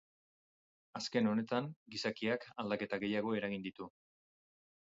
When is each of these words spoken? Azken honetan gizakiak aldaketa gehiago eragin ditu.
Azken 0.99 1.29
honetan 1.33 1.69
gizakiak 1.97 2.49
aldaketa 2.65 3.01
gehiago 3.05 3.37
eragin 3.41 3.67
ditu. 3.69 3.93